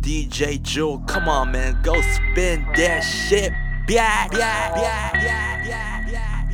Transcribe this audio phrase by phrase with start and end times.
[0.00, 3.52] DJ Jewel, come on man, go spin that shit.
[3.88, 6.48] Yeah, yeah, yeah, yeah, yeah, yeah,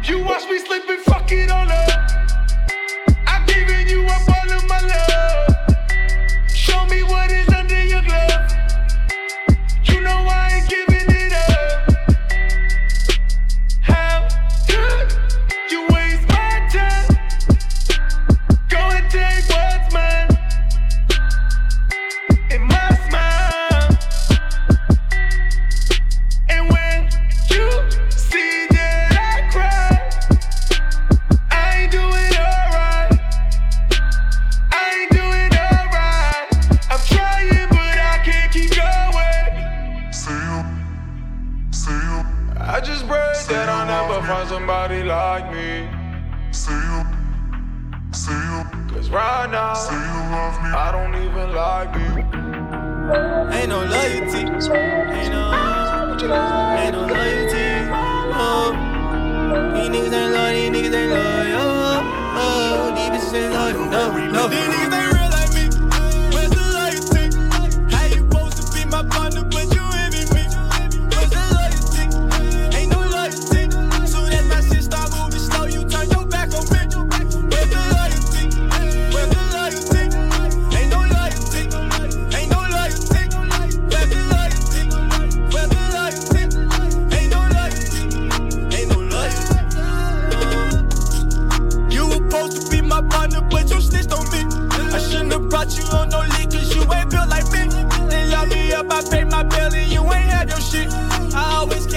[0.00, 0.02] yeah.
[0.04, 2.21] You watch me slip and fuck it all up.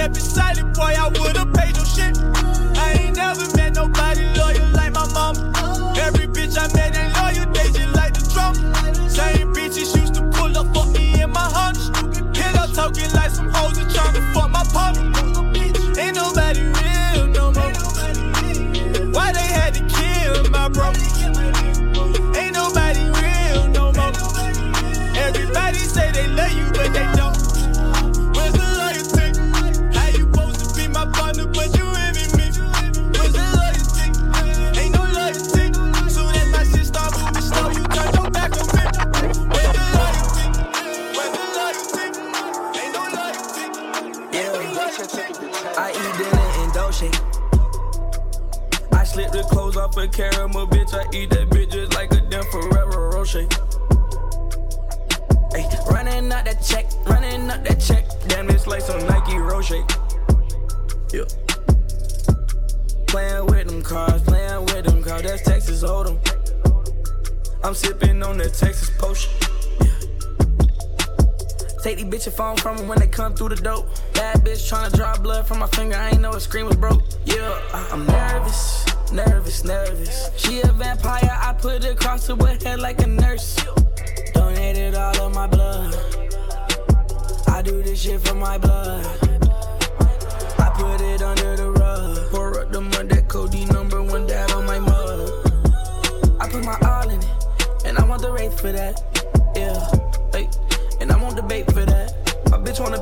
[0.06, 1.55] Kept it boy, I would've
[44.98, 47.10] I eat dinner in Dolce.
[48.92, 50.94] I slip the clothes off a caramel, bitch.
[50.94, 53.46] I eat that bitch just like a damn Ferrero Rocher.
[55.54, 58.06] Ay, running up that check, running up that check.
[58.28, 59.84] Damn, it's like some Nike Rocher.
[61.12, 61.24] Yeah.
[63.06, 65.22] Playing with them cars, playing with them cars.
[65.22, 66.16] That's Texas Hold'em.
[67.62, 69.45] I'm sipping on that Texas potion.
[71.86, 73.86] Take these bitches phone from them when they come through the dope.
[74.12, 75.94] Bad bitch tryna draw blood from my finger.
[75.94, 77.04] I ain't know a screen was broke.
[77.24, 80.30] Yeah, I'm nervous, nervous, nervous.
[80.36, 81.30] She a vampire.
[81.30, 83.56] I put her across her head like a nurse.
[84.34, 85.94] Donated all of my blood.
[87.46, 89.06] I do this shit for my blood.
[90.58, 92.30] I put it under the rug.
[92.32, 95.30] Pour up the mud, that Cody number one dad on my mug.
[96.40, 97.28] I put my all in it,
[97.84, 99.15] and I want the rate for that.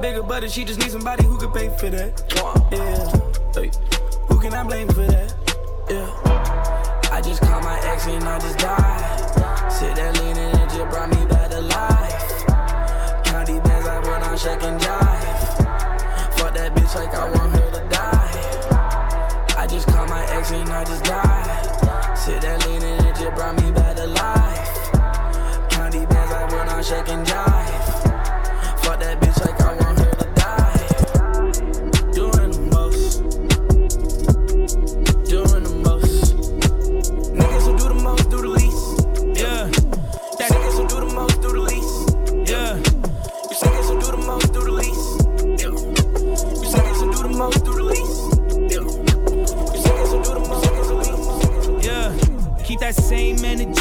[0.05, 2.13] Bigger butt, and she just needs somebody who can pay for that.
[2.71, 3.71] Yeah, hey,
[4.29, 5.33] who can I blame for that?
[5.89, 9.73] Yeah, I just called my ex and I just died.
[9.73, 12.45] Sit there leaning and just brought me back to life.
[13.25, 16.37] County bands, I put on check and jive.
[16.37, 19.57] Fuck that bitch like I want her to die.
[19.57, 22.19] I just called my ex and I just died.
[22.19, 25.71] Sit there leaning and just brought me back to life.
[25.71, 27.44] County bands, I put on check and jive.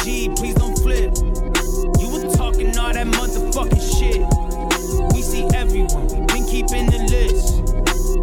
[0.04, 1.16] Please don't flip.
[1.98, 4.20] You was talking all that motherfucking shit.
[5.14, 7.64] We see everyone, we been keeping the list.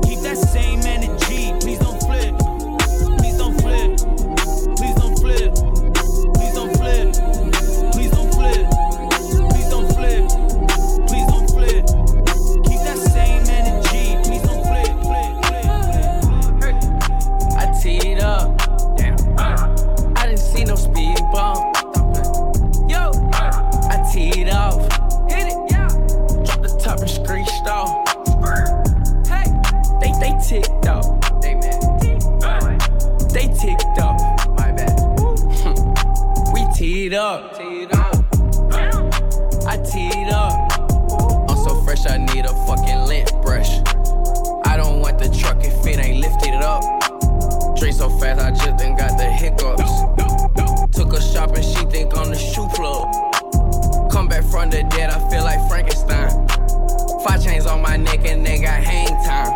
[0.08, 2.38] Keep that same energy, please don't flip.
[3.18, 3.98] Please don't flip.
[4.78, 5.71] Please don't flip.
[37.12, 38.24] Teed up.
[39.68, 40.72] I teed up.
[41.50, 43.80] I'm so fresh, I need a fucking lint brush.
[44.66, 46.82] I don't want the truck if it ain't lifted up.
[47.76, 49.92] Drink so fast, I just done got the hiccups.
[50.96, 54.10] Took her shopping, she think I'm the shoe plug.
[54.10, 56.48] Come back from the dead, I feel like Frankenstein.
[57.26, 59.52] Five chains on my neck and they got hang time.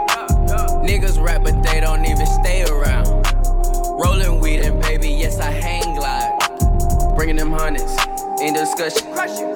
[0.86, 1.64] Niggas rap, but
[7.26, 7.98] bringing them hundreds.
[8.40, 9.12] In discussion.
[9.14, 9.56] Crush it.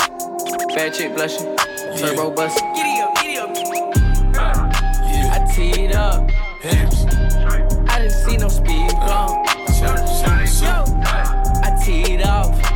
[0.76, 1.46] Bad chick blushing.
[1.46, 1.98] Yeah.
[1.98, 2.74] Turbo busting.
[2.74, 3.56] Giddy up, giddy up.
[4.34, 5.36] Yeah.
[5.36, 6.32] I teed up.
[6.62, 7.06] Hips.
[7.88, 9.46] I didn't see no speed bump.
[11.62, 12.70] I teed off.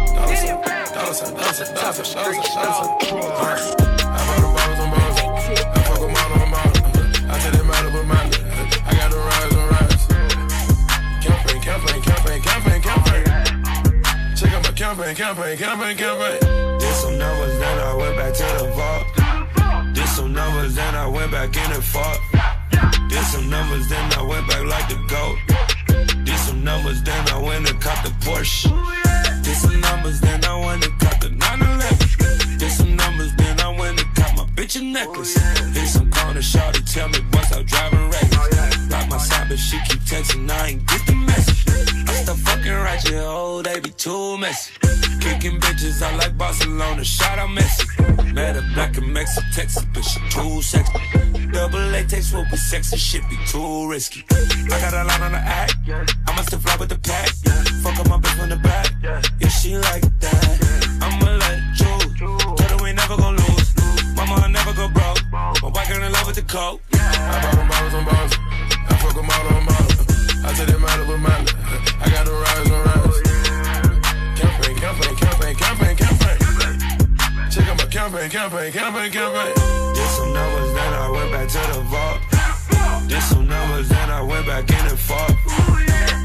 [14.83, 16.39] Campaign, campaign, campaign, campaign.
[16.77, 19.95] Did some numbers, then I went back to the vault.
[19.95, 22.19] Did some numbers, then I went back in and fought.
[23.07, 25.37] Did some numbers, then I went back like the goat.
[26.25, 28.67] Did some numbers, then I went and caught the Porsche.
[29.41, 32.57] Did some numbers, then I went and caught the 911.
[32.59, 35.37] Did some numbers, then I went and caught my bitch a necklace.
[35.73, 38.91] Hit some corner shot to tell me once I'm driving reckless.
[38.91, 41.62] Lock my side, but she keep texting, I ain't get the message.
[42.23, 44.71] Stop fucking you oh, they be too messy.
[45.19, 48.33] Kicking bitches, I like Barcelona, shout out Messi.
[48.33, 50.93] Met a black and Mexican Texas, but she too sexy.
[51.51, 54.23] Double latex will be sexy, shit be too risky.
[54.31, 55.75] I got a lot on the act,
[56.25, 57.27] I must fly with the pack.
[57.83, 60.99] Fuck up my bitch on the back, yeah, she like that.
[61.01, 63.75] I'ma let choose, told her we never gon' lose.
[64.15, 66.79] Mama, I never go broke, my white girl in love with the coke.
[78.03, 79.53] Campaign, campaign, campaign, campaign.
[79.95, 82.19] Did some numbers, then I went back to the vault.
[83.07, 85.31] Did some numbers, then I went back in and fought.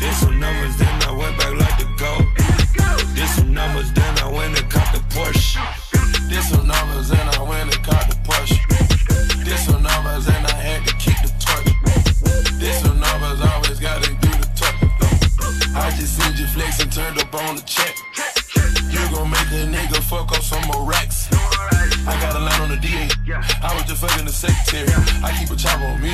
[0.01, 2.27] Did some numbers, then I went back like the goat.
[3.15, 5.63] Did some numbers, then I went and caught the Porsche.
[6.29, 8.59] Did some numbers and I went and caught the Porsche.
[9.45, 12.59] Did some numbers and I had to keep the torch.
[12.59, 14.75] Did some numbers, always gotta do the talk.
[15.77, 17.95] I just seen you flex and turned up on the check.
[23.89, 24.87] Just fucking the secretary.
[25.25, 26.11] I keep a chopper on me.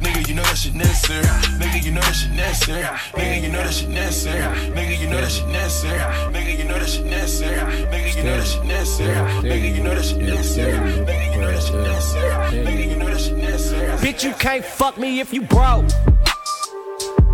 [0.00, 1.24] Nigga, you know that shit necessary.
[1.56, 2.84] Nigga, you know that shit necessary.
[2.84, 4.42] Nigga, you know that shit necessary.
[4.70, 5.98] Nigga, you know that shit necessary.
[6.32, 7.86] Nigga, you know that shit necessary.
[7.88, 9.42] Nigga, you know that shit necessary.
[9.42, 10.78] Nigga, you know that shit necessary.
[11.06, 12.64] Nigga, you know that shit necessary.
[12.66, 13.98] Nigga, you know that shit necessary.
[13.98, 15.86] Bitch, you can't fuck me if you broke.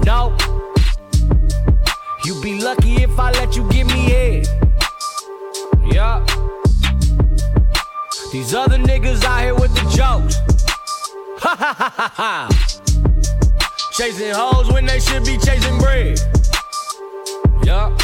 [0.05, 0.37] No.
[2.25, 4.49] You be lucky if I let you give me head.
[5.91, 6.44] Yeah.
[8.35, 10.35] These other niggas out here with the jokes.
[11.39, 12.49] Ha ha ha ha ha.
[13.93, 16.19] Chasing hoes when they should be chasing bread.
[17.63, 17.97] Yeah.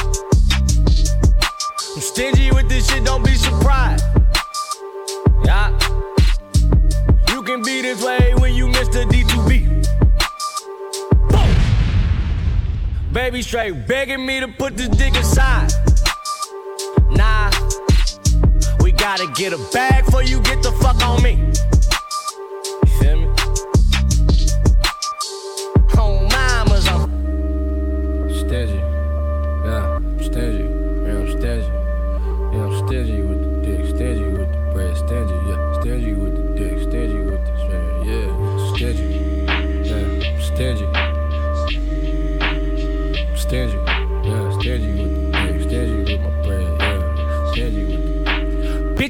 [1.97, 4.05] I'm stingy with this shit, don't be surprised.
[5.45, 5.77] Yeah.
[7.33, 9.05] You can be this way when you Mr.
[9.11, 9.83] D2B.
[11.29, 13.13] Boom.
[13.13, 15.73] Baby straight begging me to put this dick aside.
[19.01, 21.80] Gotta get a bag before you get the fuck on me.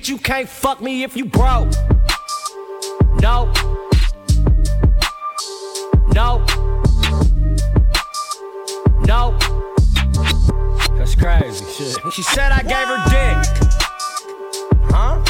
[0.00, 1.68] Bitch, you can't fuck me if you broke.
[3.20, 3.52] No.
[6.14, 6.42] No.
[9.04, 9.36] No.
[10.96, 11.98] That's crazy shit.
[12.14, 13.36] She said I gave her dick.
[14.88, 15.20] Huh?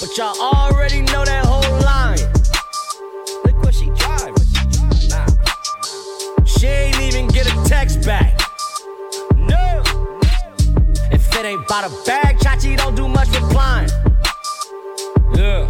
[0.00, 2.16] But y'all already know that whole line.
[3.44, 4.34] Look what she driving.
[5.10, 6.44] Nah.
[6.46, 8.37] She ain't even get a text back.
[11.68, 13.90] About a bag, Chachi don't do much replying.
[15.34, 15.68] Yeah.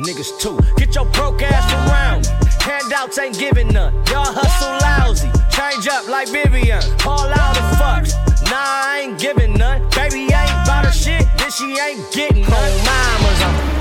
[0.00, 0.58] Niggas too.
[0.76, 2.26] Get your broke ass around.
[2.60, 3.94] Handouts ain't giving none.
[4.10, 5.30] Y'all hustle lousy.
[5.54, 6.82] Change up like Vivian.
[7.06, 8.12] All out of fucks.
[8.50, 9.88] Nah, I ain't giving none.
[9.90, 11.24] Baby ain't about her shit.
[11.38, 12.84] Then she ain't getting none.
[12.84, 13.77] Mamas, I'm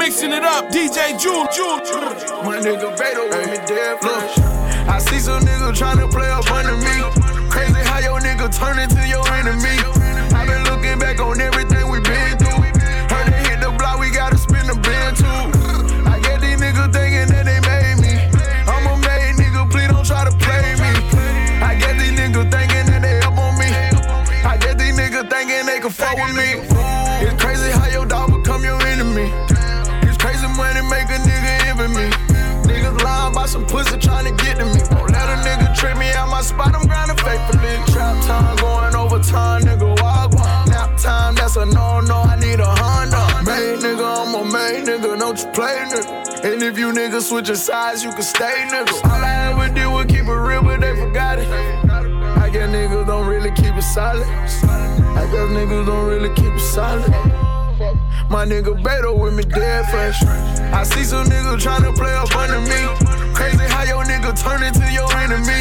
[0.00, 2.16] mixing it up, DJ June, June, June.
[2.48, 4.38] My nigga Beto with me dead fresh.
[4.88, 6.96] I see some niggas tryna play up under me.
[7.52, 9.76] Crazy how your nigga turn into your enemy.
[10.32, 11.79] i been looking back on everything
[35.80, 37.74] trip me out my spot, I'm grinding faithfully.
[37.92, 40.32] Trap time going overtime, nigga, walk
[40.68, 43.22] Nap time, that's a no no, I need a Honda.
[43.48, 46.44] Main nigga, I'm a main nigga, don't you play nigga.
[46.44, 48.92] And if you niggas switching sides, you can stay nigga.
[49.04, 51.48] All I ever did was keep it real, but they forgot it.
[51.48, 54.26] I guess niggas don't really keep it solid.
[54.26, 57.49] I guess niggas don't really keep it solid.
[58.30, 60.22] My nigga Beto with me dead fresh.
[60.72, 62.80] I see some niggas tryna play up under me.
[63.34, 65.58] Crazy how your nigga turn into your enemy.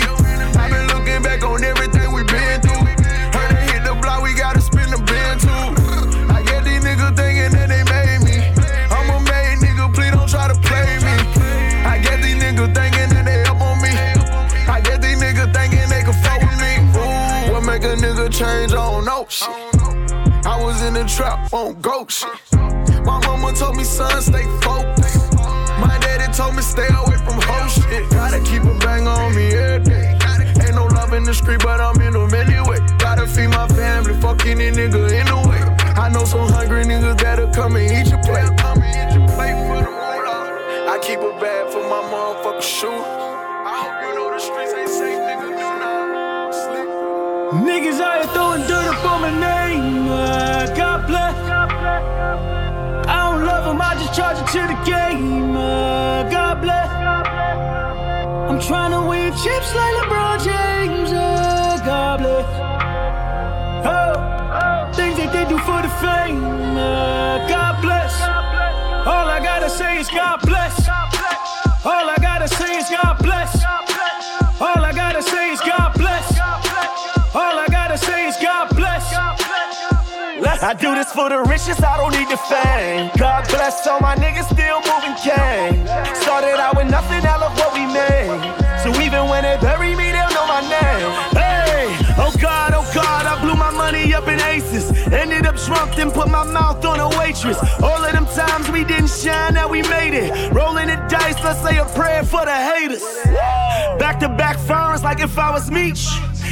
[0.54, 2.86] i been looking back on everything we been through.
[3.34, 5.66] Heard they hit the block, we gotta spin the bin too.
[6.30, 8.38] I get these niggas thinking that they made me.
[8.94, 11.16] I'm a made nigga, please don't try to play me.
[11.90, 13.94] I get these niggas thinking that they up on me.
[14.70, 16.86] I get these niggas thinking they can fuck with me.
[16.94, 18.74] Ooh, what make a nigga change?
[18.74, 19.69] I don't know shit.
[20.50, 22.28] I was in the trap on goat shit.
[23.06, 25.38] My mama told me, son, stay focused.
[25.78, 28.10] My daddy told me, stay away from hoe shit.
[28.10, 30.18] Gotta keep a bang on me every day.
[30.66, 32.80] Ain't no love in the street, but I'm in them anyway.
[32.98, 35.62] Gotta feed my family, fuck any nigga anyway.
[35.94, 38.50] I know some hungry niggas that'll come and eat your plate.
[38.58, 39.90] Come and eat your plate for the.
[40.90, 42.90] I keep a bag for my motherfucking shoes.
[42.90, 45.49] I hope you know the streets ain't safe, nigga.
[47.50, 50.08] Niggas out here throwing dirt up on my name.
[50.08, 51.36] Uh, God bless.
[53.10, 55.58] I don't love them, I just charge it to the game.
[55.58, 56.90] Uh, God bless.
[58.52, 61.12] I'm trying to win chips like LeBron James.
[61.12, 62.46] Uh, God bless.
[63.84, 66.44] Oh, things that they do for the fame.
[66.78, 68.14] Uh, God bless.
[69.08, 70.88] All I gotta say is God bless.
[70.88, 72.19] All I
[80.62, 83.10] I do this for the riches, I don't need the fame.
[83.18, 85.88] God bless all my niggas still moving cane.
[86.20, 88.28] Started out with nothing, now look what we made.
[88.84, 91.08] So even when they bury me, they'll know my name.
[91.32, 91.88] Hey,
[92.20, 94.92] oh God, oh God, I blew my money up in aces.
[95.08, 97.58] Ended up drunk, then put my mouth on a waitress.
[97.82, 100.52] All of them times we didn't shine, now we made it.
[100.52, 103.04] Rolling the dice, let's say a prayer for the haters.
[103.98, 106.06] Back to back firms like if I was Meech.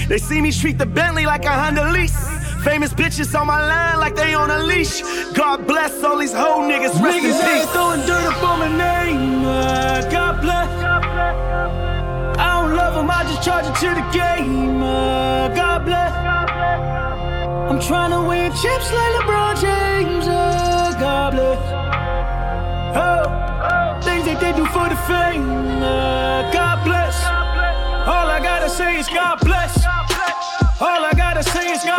[0.08, 2.37] They see me treat the Bentley like a Honda lease.
[2.68, 5.02] Famous bitches on my line like they on a leash.
[5.34, 7.02] God bless all these hoe niggas.
[7.02, 7.72] Rest Niggas in peace.
[7.72, 9.46] throwing dirt up on my name.
[9.46, 10.70] Uh, God bless.
[12.38, 14.84] I don't love them, I just charge it to the game.
[14.84, 16.12] Uh, God bless.
[17.72, 20.28] I'm trying to win chips like LeBron James.
[20.28, 21.62] Uh, God bless.
[23.00, 25.48] Oh, things that they do for the fame.
[25.82, 27.16] Uh, God bless.
[28.12, 29.86] All I gotta say is God bless.
[30.80, 31.97] All I gotta say is God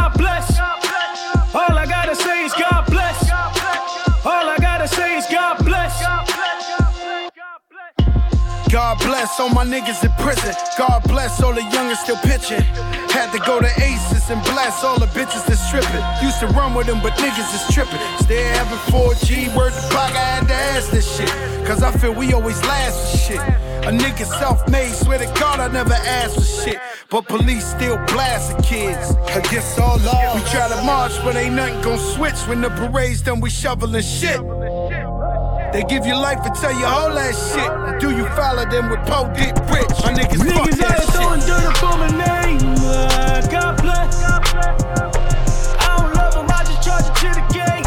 [8.78, 10.54] God bless all my niggas in prison.
[10.78, 12.62] God bless all the youngers still pitching.
[13.10, 16.04] Had to go to Aces and blast all the bitches that stripping.
[16.24, 17.98] Used to run with them, but niggas is tripping.
[18.20, 21.28] Still having 4G, word to clock, I had to ask this shit.
[21.66, 23.40] Cause I feel we always last for shit.
[23.82, 26.78] A nigga self made, swear to God I never asked for shit.
[27.10, 29.10] But police still blasting kids.
[29.34, 30.36] Against all law.
[30.36, 32.38] We try to march, but ain't nothing gon' switch.
[32.46, 34.40] When the parade's done, we shoveling shit.
[35.72, 38.00] They give you life and tell you all that shit.
[38.00, 39.90] Do you follow them with po dick rich?
[40.02, 41.48] My niggas, fuck Niggas that out here throwing shit.
[41.48, 42.74] dirt up on my name.
[42.80, 44.22] Uh, God bless.
[44.24, 47.77] I don't love them, I just charge it to the game.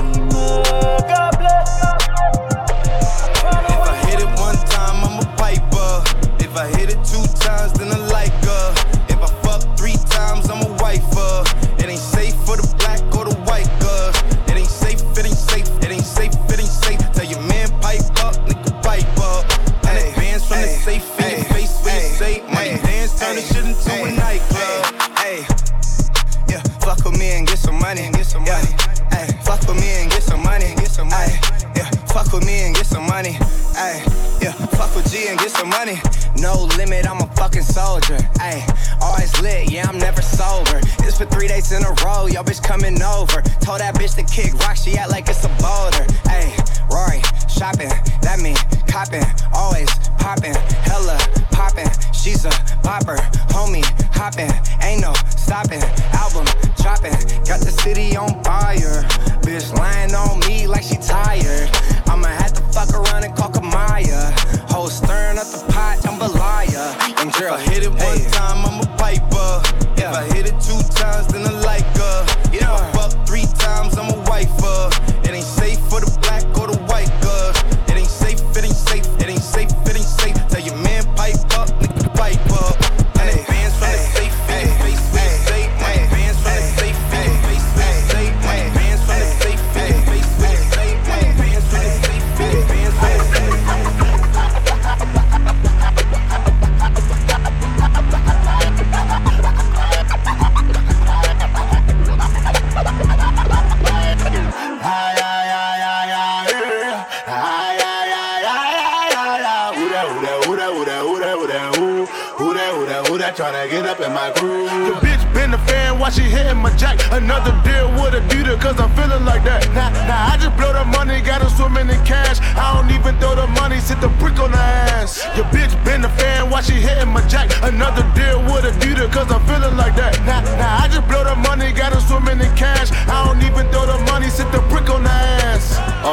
[33.81, 35.99] Yeah, fuck with G and get some money.
[36.37, 38.17] No limit, I'm a fucking soldier.
[38.39, 38.63] Hey,
[39.01, 40.79] always lit, yeah, I'm never sober.
[40.99, 43.41] It's for three days in a row, yo bitch coming over.
[43.59, 46.05] Told that bitch to kick rock, she act like it's a boulder.
[46.29, 46.53] Hey,
[46.91, 47.21] Rory,
[47.61, 47.93] shopping.
[48.25, 48.57] That mean
[48.89, 49.21] copping,
[49.53, 49.85] always
[50.17, 51.13] popping, hella
[51.53, 51.85] popping.
[52.11, 52.49] She's a
[52.81, 53.17] popper,
[53.53, 54.49] homie hopping,
[54.81, 55.83] ain't no stopping.
[56.17, 56.49] Album
[56.81, 57.13] dropping,
[57.45, 59.05] got the city on fire.
[59.45, 61.69] Bitch lying on me like she tired.
[62.09, 64.33] I'ma have to fuck around and call Kamaiyah.
[64.71, 66.97] Whole stirring up the pot, jambalaya.
[67.21, 69.61] And girl, If I hit it one time, I'm a piper.
[70.01, 72.25] If I hit it two times, then I like her.
[72.57, 74.89] If I fuck three times, I'm a wifer.
[75.21, 76.80] It ain't safe for the black or the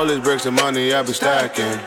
[0.08, 1.78] All these bricks of money I be stacking.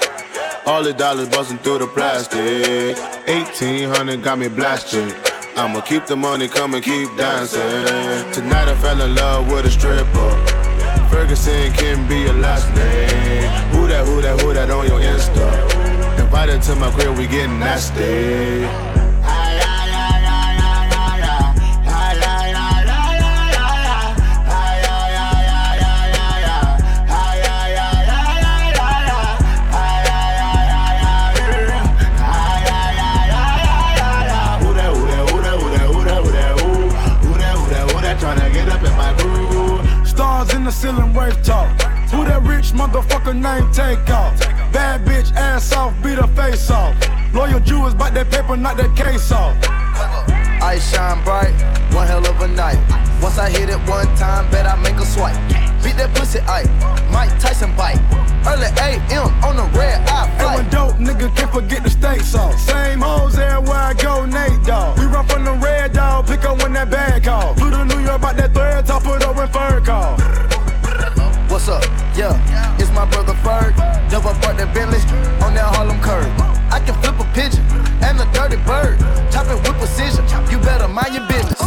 [0.67, 2.95] All the dollars busting through the plastic.
[3.27, 5.11] 1800 got me blasted.
[5.55, 7.61] I'ma keep the money, come and keep dancing.
[8.31, 10.31] Tonight I fell in love with a stripper.
[11.10, 13.49] Ferguson can be your last name.
[13.73, 16.19] Who that, who that, who that on your Insta?
[16.19, 18.90] Invited to my crib, we getting nasty.
[40.62, 41.69] In the ceiling, wave talk.
[42.12, 44.39] Who that rich motherfucker name take off?
[44.71, 46.93] Bad bitch, ass off, beat her face off.
[47.34, 49.58] Loyal Jews, bite that paper, not that case off.
[50.62, 51.54] I shine bright,
[51.93, 52.78] one hell of a night.
[53.24, 55.36] Once I hit it one time, bet I make a swipe.
[55.82, 56.69] Beat that pussy, I
[57.10, 57.97] Mike Tyson bite.
[58.45, 60.60] Early AM on the red eye flight.
[60.60, 62.62] And when dope nigga can't forget the steak sauce.
[62.62, 63.11] Same hoes
[74.62, 75.02] That Bentley
[75.43, 76.30] on that Harlem curb.
[76.71, 77.65] I can flip a pigeon
[78.06, 79.00] and a dirty bird.
[79.34, 80.24] Chop it with precision.
[80.52, 81.58] You better mind your business.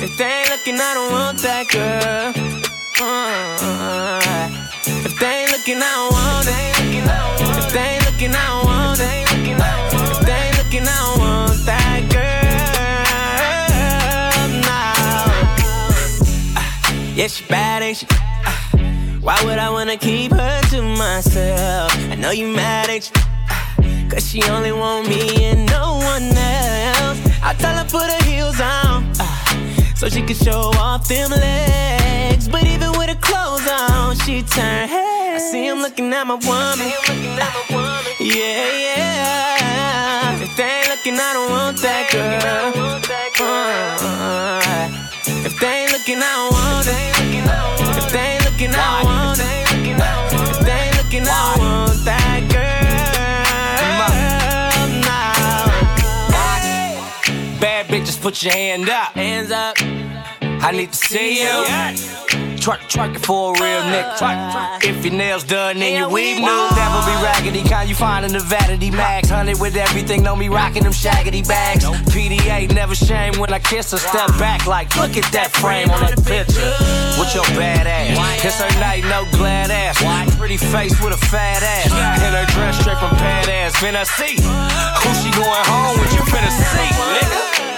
[0.00, 2.33] If they ain't looking, I don't want that girl.
[17.24, 18.06] Yeah, she bad, ain't she?
[18.10, 18.70] Ah,
[19.22, 21.90] Why would I wanna keep her to myself?
[22.12, 24.10] I know you mad, ain't you?
[24.10, 27.18] Cause she only want me and no one else.
[27.42, 32.46] I tell her put her heels on, ah, so she can show off them legs.
[32.46, 35.44] But even with her clothes on, she turn heads.
[35.44, 36.88] I see him looking at my woman.
[38.20, 40.42] Yeah, yeah.
[40.42, 42.84] If they ain't looking, I don't want that girl.
[43.40, 44.34] Uh,
[45.26, 46.94] if they ain't looking, I don't want it.
[47.96, 49.44] If they ain't looking, I don't want it.
[50.50, 52.64] If they ain't looking, I don't want that girl.
[55.00, 55.66] Now.
[57.60, 59.12] Bad bitches, put your hand up.
[59.12, 59.76] Hands up.
[60.62, 61.64] I need to see you.
[62.64, 64.82] Twerk, twerk it for a real nigga.
[64.82, 66.46] If your nails done, then your weave new.
[66.46, 69.28] Never be raggedy, kind you find in the vanity max.
[69.28, 71.84] Hundred with everything, know me rocking them shaggedy bags.
[71.84, 73.98] PDA never shame when I kiss her.
[73.98, 76.72] Step back like, look at that frame on that picture.
[77.20, 78.16] With your bad ass.
[78.42, 80.00] It's her night, no glad ass.
[80.38, 81.92] Pretty face with a fat ass.
[81.92, 83.76] In her dress straight from pad ass.
[83.76, 86.14] Finna see who she going home with.
[86.14, 87.73] You finna see, nigga.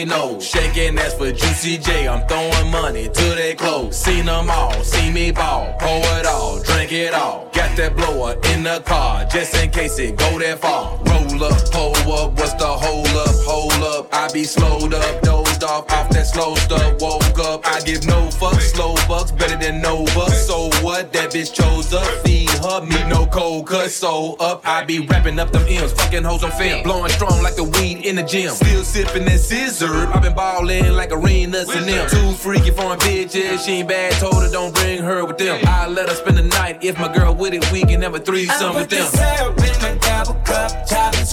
[0.00, 0.46] They nose.
[0.46, 2.08] Shaking ass for Juicy J.
[2.08, 3.96] I'm throwing money to they clothes.
[3.96, 5.74] Seen them all, see me ball.
[5.78, 7.48] Pour it all, drink it all.
[7.70, 10.96] Got that blower in the car, just in case it go that far.
[11.06, 13.34] Roll up, pull up, what's the hold up?
[13.46, 17.00] Hold up, I be slowed up, dozed off, off that slow stuff.
[17.00, 20.46] Woke up, I give no fucks, slow bucks, better than no bucks.
[20.46, 21.12] So what?
[21.12, 23.90] That bitch chose up, feed her, me no cold cut.
[23.90, 27.54] So up, I be wrapping up them M's, fucking hoes on film, blowing strong like
[27.54, 28.50] the weed in the gym.
[28.50, 32.08] Still sipping that scissor, i been ballin' like arenas and them.
[32.08, 35.60] Too freaky foreign bitches, she ain't bad, told her don't bring her with them.
[35.66, 38.18] I let her spend the night, if my girl with it, we can have a
[38.20, 39.06] threesome with them.
[39.06, 41.26] syrup in my double cup, top and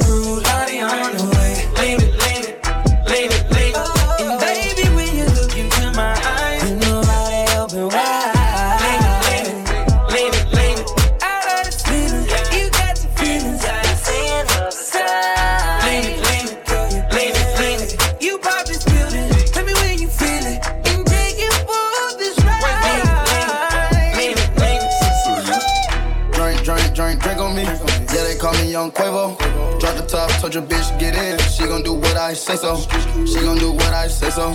[30.47, 31.37] told your bitch get in.
[31.49, 32.77] She gon' do what I say so.
[33.25, 34.51] She gon' do what I say so.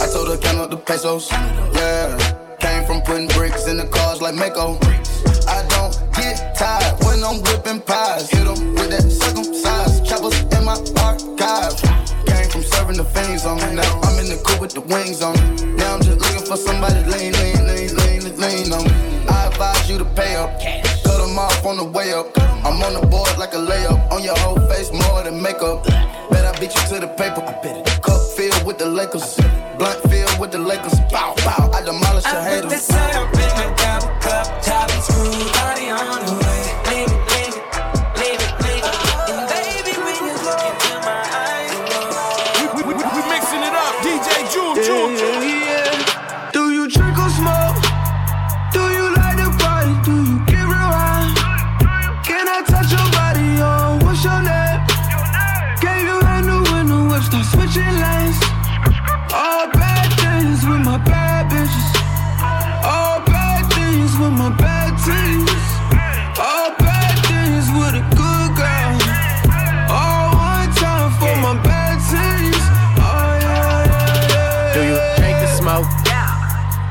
[0.00, 1.30] I told her count up the pesos.
[1.30, 4.78] Yeah, came from putting bricks in the cars like Mako.
[5.46, 8.30] I don't get tired when I'm whipping pies.
[8.30, 11.76] Hit 'em with that circumcised choppers in my archive.
[12.26, 13.58] Came from serving the fiends on.
[13.74, 15.36] Now I'm in the coupe with the wings on.
[15.76, 19.15] Now I'm just looking for somebody lean, lean, lean, lean, lean on
[19.88, 19.92] me.
[19.92, 20.50] You to pay up.
[21.04, 22.26] Cut 'em off on the way up.
[22.64, 24.10] I'm on the board like a layup.
[24.12, 25.84] On your whole face more than makeup.
[26.30, 27.42] Bet I beat you to the paper.
[28.02, 29.36] Cup filled with the Lakers.
[29.78, 30.98] Blunt filled with the Lakers.
[31.10, 31.70] Bow, bow.
[31.72, 32.82] I demolish your I put the haters.
[32.82, 36.45] syrup in my double cup, top and screw, body on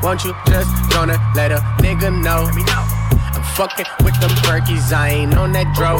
[0.05, 2.45] Won't you just gonna let a nigga know?
[2.45, 5.97] I'm fucking with them perkies, I ain't on that dro.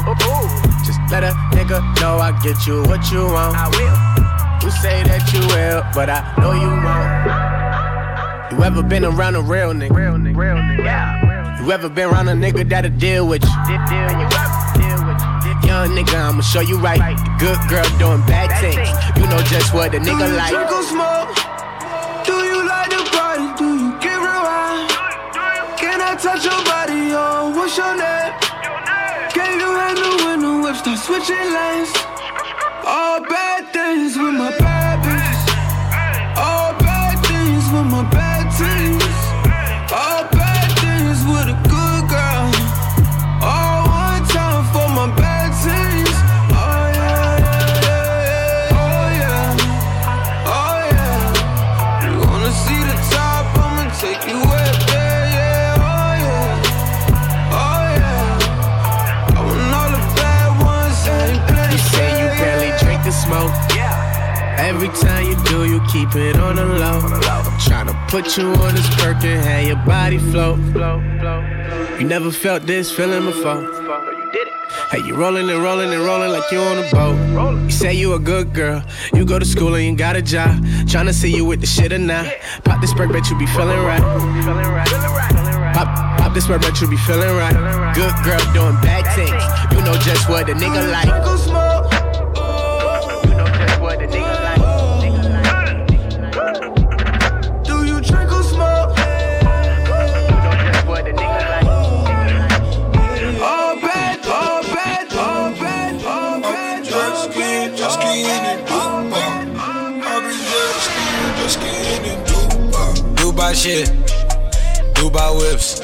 [0.86, 3.58] Just let a nigga know I get you what you want.
[3.58, 4.62] I will.
[4.62, 8.54] You say that you will, but I know you won't.
[8.54, 9.89] You ever been around a real nigga?
[9.89, 10.86] Real nigga, real nigga.
[10.86, 11.65] Yeah.
[11.65, 13.50] You ever been around a nigga that'll deal with you?
[15.65, 17.00] Young nigga, I'ma show you right.
[17.00, 18.88] The good girl doing bad things.
[19.18, 20.54] You know just what a nigga like.
[20.54, 21.55] drink or smoke?
[26.25, 27.13] Touch your body?
[27.13, 28.33] Oh, what's your name?
[29.38, 31.91] Gave you a new in the whip, start switching lanes.
[32.83, 34.74] All bad things with my bad
[64.75, 66.99] Every time you do, you keep it on the low.
[67.63, 70.59] Tryna put you on this perk and have your body float.
[71.97, 73.63] You never felt this feeling before.
[74.91, 77.63] Hey, you rolling and rolling and rolling like you on a boat.
[77.63, 78.83] You say you a good girl.
[79.13, 80.61] You go to school and you got a job.
[80.91, 82.25] Tryna see you with the shit or not.
[82.65, 84.01] Pop this perk, bet you be feeling right.
[85.73, 87.55] Pop, pop this perk, bet you be feeling right.
[87.95, 89.31] Good girl doing bad things.
[89.71, 91.44] You know just what a nigga like.
[113.45, 113.88] Dubai shit,
[114.95, 115.79] Dubai whips,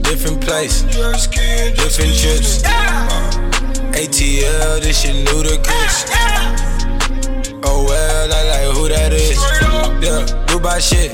[0.00, 2.62] different place, different trips.
[3.92, 6.06] ATL, this shit Ludacris.
[7.64, 9.36] Oh well, I like who that is.
[10.00, 11.12] Yeah, Dubai shit,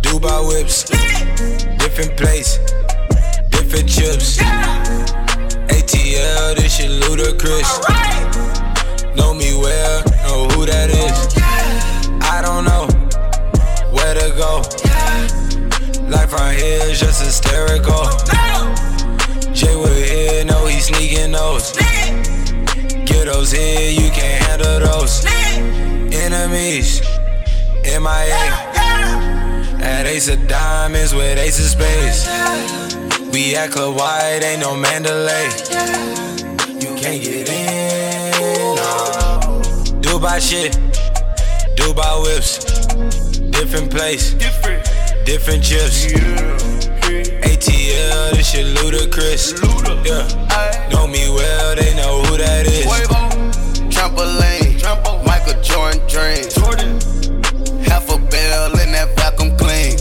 [0.00, 0.84] Dubai whips,
[1.76, 2.56] different place,
[3.50, 4.38] different chips.
[5.68, 7.68] ATL, this shit Ludacris.
[9.14, 11.43] Know me well, know who that is.
[14.34, 16.10] I don't know where to go.
[16.10, 18.04] Life around here is just hysterical.
[19.52, 21.72] Jay Wood here, know he sneaking those.
[23.06, 25.24] Get those here, you can't handle those.
[26.12, 27.00] Enemies,
[27.84, 28.44] MIA.
[29.80, 32.26] At Ace of Diamonds with Ace of Spades.
[33.32, 35.46] We at Club White, ain't no Mandalay.
[36.80, 38.74] You can't get in.
[38.76, 39.60] No.
[40.00, 40.72] Dubai shit,
[41.76, 43.33] Dubai whips.
[43.54, 44.84] Different place, different,
[45.24, 46.06] different chips.
[47.42, 49.54] ATL, this shit Ludacris.
[50.04, 52.84] Yeah, know me well, they know who that is.
[53.94, 54.82] Trampoline,
[55.24, 56.54] Michael Jordan dreams.
[57.88, 59.98] Half a bell in that vacuum clean.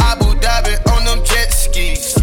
[0.00, 2.16] Abu Dhabi on them jet skis.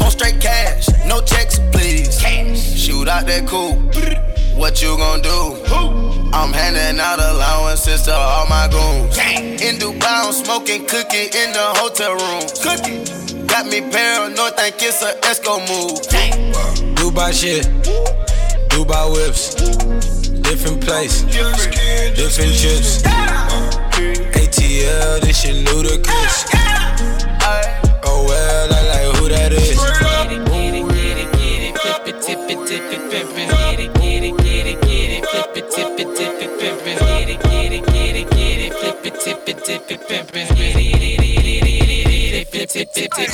[0.00, 2.18] On straight cash, no checks, please.
[2.76, 3.94] Shoot out that coupe.
[4.56, 6.21] What you gon' do?
[6.34, 9.16] I'm handing out allowances to all my goons.
[9.62, 12.42] In Dubai, I'm smoking cookie in the hotel room.
[12.62, 13.04] Cookie.
[13.46, 16.00] Got me paranoid, think it's a Esco move.
[16.96, 17.66] Dubai shit,
[18.70, 19.54] Dubai whips,
[20.40, 23.02] different place, different chips.
[24.32, 26.46] ATL, this shit Ludacris.
[28.04, 28.81] Oh well, I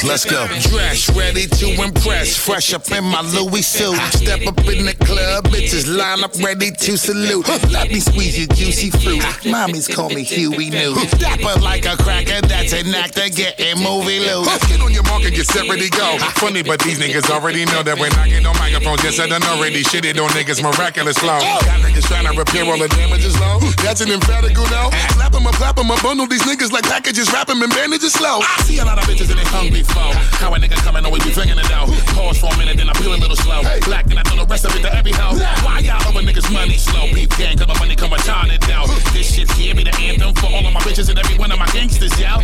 [0.07, 0.47] Let's go.
[0.71, 2.37] Dress, ready to impress.
[2.37, 3.97] Fresh up in my Louis suit.
[4.13, 7.49] Step up in the club, bitches line up ready to salute.
[7.73, 9.25] Let me squeeze your juicy fruit.
[9.49, 10.95] Mommies call me Huey New.
[11.17, 14.47] Dapper like a cracker, that's an actor getting movie loose.
[14.69, 16.19] Get on your mark and get set, ready, go.
[16.37, 19.43] Funny, but these niggas already know that when I get on microphones, yes, I done
[19.45, 21.41] already shitted on niggas' miraculous flow.
[21.41, 23.59] Got niggas trying to repair all the damages low.
[23.81, 24.93] That's an emphatical no.
[25.17, 28.13] Slap 'em up, clap 'em up, bundle these niggas like packages, wrap 'em in bandages
[28.13, 28.41] slow.
[28.45, 30.13] I see a lot of bitches and they hungry for.
[30.37, 31.89] How a nigga coming, always be flinging it out.
[32.13, 33.63] Pause for a minute, then I feel a little slow.
[33.89, 35.39] Black, then I throw the rest of it to hoe.
[35.65, 37.13] Why y'all over niggas money slow?
[37.13, 38.87] Beef gang, cause my money come retarded now.
[39.13, 41.59] This shit here be the anthem for all of my bitches and every one of
[41.59, 42.38] my gangsters, yo.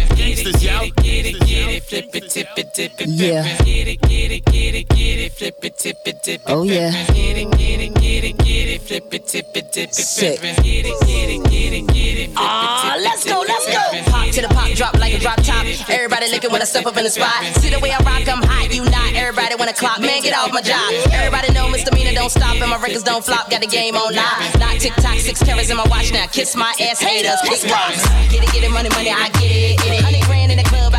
[2.74, 3.42] Dip it, Yeah.
[3.64, 6.46] Get it, get it, get it, get it, flip it, tip it, dip it.
[6.46, 6.90] Oh, yeah.
[7.14, 9.94] Get it, get it, get it, get it, flip it, tip it, dip it.
[9.94, 10.40] Sick.
[10.42, 13.44] Get it, get it, get it, get it, flip it, Ah, tip it, let's go,
[13.46, 14.10] let's go.
[14.10, 15.64] Pop to the pop, drop like a drop top.
[15.88, 17.44] Everybody looking when I step up in the spot.
[17.62, 19.14] See the way I rock, I'm hot, you not.
[19.14, 20.90] Everybody wanna clock, man, get off my job.
[21.12, 23.50] Everybody know misdemeanor don't stop and my records don't flop.
[23.50, 24.58] Got the game on live.
[24.58, 26.26] Not tick tock, six carats in my watch now.
[26.26, 28.02] Kiss my ass, haters, kick rocks.
[28.30, 30.02] Get it, get it, money, money, I get it, get it.
[30.02, 30.93] Hundred grand in the club,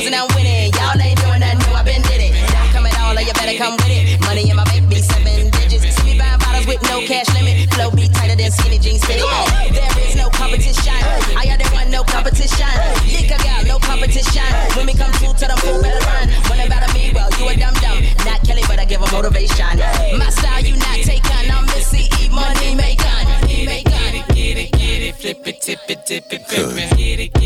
[0.00, 0.72] lose, and I'm winning.
[0.72, 2.32] Y'all ain't doing nothing new, I been did it.
[2.52, 4.20] Don't come at all, or you better come with it.
[4.20, 5.96] Money in my baby, seven digits.
[6.00, 7.72] Sweet buying bottles with no cash limit.
[7.74, 9.74] Flow be tighter than skinny jeans fit it.
[9.74, 10.96] There is no competition.
[11.36, 12.70] I got that one, no competition.
[13.12, 14.46] Liquor got no competition.
[14.76, 16.28] When we come through to the pool, better run.
[16.48, 17.98] When about me, well, you a dum dum.
[18.24, 19.78] Not Kelly, but I give a motivation.
[20.16, 21.50] My style, you not taken.
[21.50, 22.28] I'm Missy E.
[22.30, 23.04] Money making.
[23.04, 24.24] Money making.
[24.34, 26.96] Get it, get it, flip it, tip it, dip it, flip it.
[26.96, 27.39] Get it,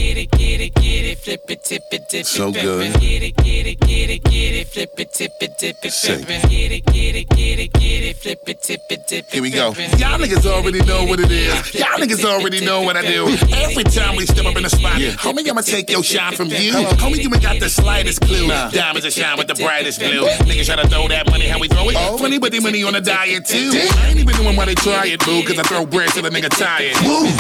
[1.65, 2.87] tip it, dip it, So good.
[2.87, 3.01] it.
[3.01, 6.21] Get it, get it, get it, get it, flip it, tip it, dip it, Sick.
[6.21, 6.27] it.
[6.51, 9.33] Get it, get it, get it, get it, flip it, tip it, dip it.
[9.33, 9.69] Here we go.
[9.97, 11.75] Y'all niggas already know what it is.
[11.75, 13.27] Y'all niggas already know what I do.
[13.53, 16.73] Every time we step up in the spot, homie, I'ma take your shine from you.
[17.01, 18.49] Homie, you ain't got the slightest clue.
[18.49, 20.27] Diamonds that shine with the brightest blue.
[20.45, 22.19] Niggas try to throw that money, how we throw it?
[22.19, 23.71] Funny, but they money on a diet too.
[23.73, 26.31] I ain't even doing why they try it, boo, cause I throw bread till the
[26.31, 26.95] nigga tired.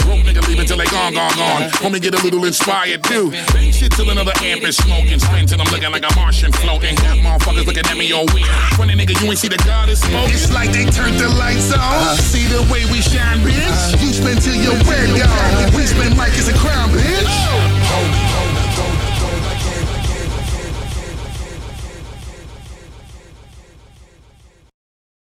[0.04, 1.70] Broke nigga leave until they gone, gone, gone.
[1.82, 3.32] Homie, get a little inspired too.
[3.56, 5.18] Ain't shit till another amp and smoking.
[5.18, 6.94] Spintin', I'm looking like a Martian floating.
[6.96, 8.48] Got motherfuckers looking at me all weird.
[8.78, 10.30] Funny nigga, you ain't see the God smoke.
[10.30, 11.82] It's like they turned the lights on.
[11.82, 13.58] Uh, see the way we shine, bitch.
[13.58, 15.74] Uh, you spend till your red gone.
[15.74, 17.43] We spend like it's a crown, bitch.